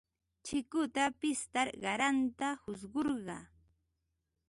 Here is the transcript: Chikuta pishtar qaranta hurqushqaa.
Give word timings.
Chikuta 0.45 1.03
pishtar 1.19 1.69
qaranta 1.83 2.47
hurqushqaa. 2.61 3.43